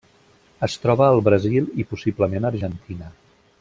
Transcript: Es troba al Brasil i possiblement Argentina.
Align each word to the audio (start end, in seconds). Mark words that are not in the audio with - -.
Es 0.67 0.77
troba 0.85 1.09
al 1.09 1.21
Brasil 1.29 1.69
i 1.83 1.87
possiblement 1.93 2.53
Argentina. 2.55 3.17